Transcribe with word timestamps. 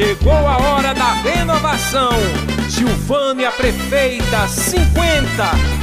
Chegou 0.00 0.32
a 0.32 0.56
hora 0.56 0.94
da 0.94 1.12
renovação. 1.12 2.12
Gilvânia 2.70 3.52
Prefeita 3.52 4.48
50 4.48 5.79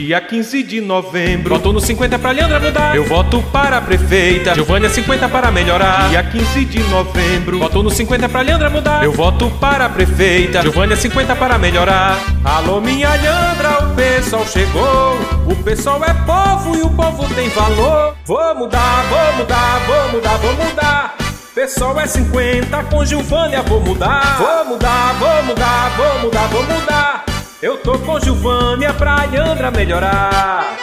Dia 0.00 0.18
15 0.18 0.62
de 0.62 0.80
novembro, 0.80 1.54
voto 1.54 1.74
no 1.74 1.78
50 1.78 2.18
pra 2.18 2.30
Leandra 2.30 2.58
mudar. 2.58 2.96
Eu 2.96 3.04
voto 3.04 3.42
para 3.52 3.76
a 3.76 3.80
prefeita, 3.82 4.54
Giovânia 4.54 4.88
50 4.88 5.28
para 5.28 5.50
melhorar. 5.50 6.08
Dia 6.08 6.22
15 6.22 6.64
de 6.64 6.78
novembro, 6.84 7.58
voto 7.58 7.82
no 7.82 7.90
50 7.90 8.26
pra 8.26 8.40
Leandra 8.40 8.70
mudar. 8.70 9.04
Eu 9.04 9.12
voto 9.12 9.50
para 9.60 9.84
a 9.84 9.88
prefeita, 9.90 10.62
Giovânia 10.62 10.96
50 10.96 11.36
para 11.36 11.58
melhorar. 11.58 12.18
Alô, 12.42 12.80
minha 12.80 13.10
Leandra, 13.10 13.84
o 13.84 13.94
pessoal 13.94 14.46
chegou. 14.46 15.18
O 15.46 15.54
pessoal 15.62 16.02
é 16.02 16.14
povo 16.14 16.78
e 16.78 16.80
o 16.80 16.88
povo 16.88 17.34
tem 17.34 17.50
valor. 17.50 18.16
Vou 18.24 18.54
mudar, 18.54 19.04
vou 19.10 19.36
mudar, 19.36 19.80
vou 19.86 20.12
mudar, 20.12 20.36
vou 20.38 20.52
mudar. 20.54 21.16
Pessoal 21.54 22.00
é 22.00 22.06
50, 22.06 22.84
com 22.84 23.04
Gilvânia 23.04 23.60
vou 23.60 23.82
mudar. 23.82 24.38
Vou 24.38 24.64
mudar, 24.64 25.12
vou 25.18 25.42
mudar, 25.44 25.90
vou 25.94 26.20
mudar, 26.22 26.46
vou 26.48 26.62
mudar. 26.62 27.29
Eu 27.62 27.76
tô 27.76 27.98
com 27.98 28.18
Gilvânia 28.18 28.90
pra 28.94 29.26
Leandra 29.26 29.70
melhorar. 29.70 30.78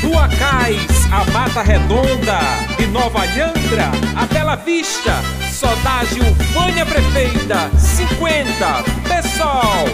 Do 0.00 0.16
Acais, 0.16 1.04
a 1.10 1.28
Mata 1.32 1.62
Redonda 1.62 2.38
e 2.78 2.86
Nova 2.86 3.24
Leandra, 3.24 3.90
a 4.14 4.24
Bela 4.32 4.54
Vista, 4.54 5.14
só 5.50 5.74
dá 5.82 6.04
Gilvânia 6.04 6.86
Prefeita 6.86 7.70
50, 7.76 8.84
pessoal. 9.08 9.84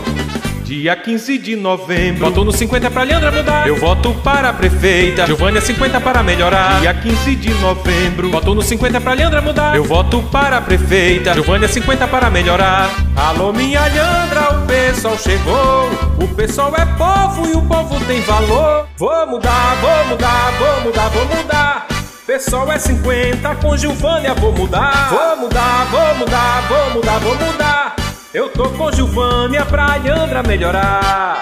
Dia 0.65 0.95
15 0.95 1.39
de 1.39 1.57
novembro, 1.57 2.27
voto 2.27 2.45
no 2.45 2.53
50 2.53 2.91
pra 2.91 3.03
Leandra 3.03 3.33
mudar. 3.33 3.67
Eu 3.67 3.77
voto 3.77 4.13
para 4.23 4.51
a 4.51 4.53
prefeita, 4.53 5.27
Giovânia 5.27 5.63
50 5.63 5.99
para 5.99 6.23
melhorar. 6.23 6.81
Dia 6.81 6.93
15 6.93 7.35
de 7.37 7.55
novembro, 7.55 8.31
voto 8.31 8.55
no 8.55 8.61
50 8.61 9.01
pra 9.01 9.15
Leandra 9.15 9.41
mudar. 9.41 9.75
Eu 9.75 9.85
voto 9.85 10.23
para 10.31 10.59
a 10.59 10.61
prefeita, 10.61 11.33
Giovânia 11.33 11.67
50 11.67 12.07
para 12.07 12.29
melhorar. 12.29 12.91
Alô, 13.21 13.53
minha 13.53 13.85
Leandra, 13.85 14.57
o 14.57 14.67
pessoal 14.67 15.19
chegou. 15.19 15.91
O 16.23 16.35
pessoal 16.35 16.73
é 16.75 16.87
povo 16.97 17.47
e 17.47 17.53
o 17.53 17.61
povo 17.61 18.03
tem 18.07 18.23
valor. 18.23 18.89
Vou 18.97 19.27
mudar, 19.27 19.77
vou 19.77 20.07
mudar, 20.07 20.53
vou 20.59 20.81
mudar, 20.85 21.09
vou 21.11 21.25
mudar. 21.27 21.87
Pessoal 22.27 22.73
é 22.73 22.79
50, 22.79 23.57
com 23.57 23.77
Gilvânia 23.77 24.33
vou 24.33 24.53
mudar. 24.53 25.11
Vou 25.11 25.37
mudar, 25.37 25.85
vou 25.91 26.15
mudar, 26.15 26.63
vou 26.67 26.91
mudar, 26.95 27.19
vou 27.19 27.35
mudar. 27.35 27.97
Eu 28.33 28.49
tô 28.49 28.71
com 28.71 28.91
Gilvânia 28.91 29.67
pra 29.67 29.97
Leandra 29.97 30.43
melhorar. 30.43 31.40